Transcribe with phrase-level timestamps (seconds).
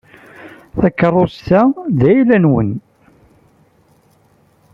[0.79, 1.61] Takeṛṛust-a
[1.99, 2.71] d ayla-nwen.